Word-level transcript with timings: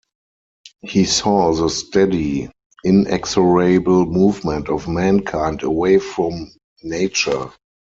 He 0.81 1.05
saw 1.05 1.53
the 1.53 1.69
steady, 1.69 2.49
inexorable 2.83 4.07
movement 4.07 4.67
of 4.67 4.87
mankind 4.87 5.61
away 5.61 5.99
from 5.99 6.51
nature. 6.81 7.51